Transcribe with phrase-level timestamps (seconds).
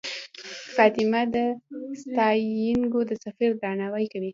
[0.75, 1.35] فاطمه د
[2.15, 4.29] سانتیاګو د سفر درناوی کوي.